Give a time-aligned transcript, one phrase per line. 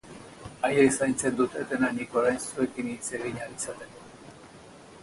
[0.61, 4.13] Haiek zaintzen dute dena nik orain zuekin hitz egin ahal izateko.